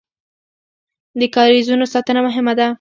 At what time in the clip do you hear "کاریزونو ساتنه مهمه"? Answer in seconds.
1.35-2.53